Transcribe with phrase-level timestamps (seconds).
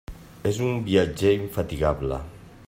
[0.51, 2.21] És un viatger infatigable.